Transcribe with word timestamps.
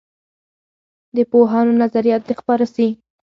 د 1.15 1.17
پوهانو 1.31 1.71
نظریات 1.81 2.21
دې 2.27 2.33
خپاره 2.39 2.65
سي. 2.75 2.87